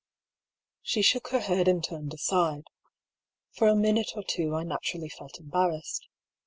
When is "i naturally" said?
4.55-5.09